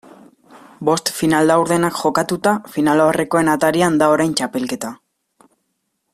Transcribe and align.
Bost 0.87 1.11
final 1.17 1.45
laurdenak 1.51 1.99
jokatuta, 1.99 2.55
finalaurrekoen 2.77 3.53
atarian 3.57 4.01
da 4.03 4.09
orain 4.15 4.35
txapelketa. 4.41 4.95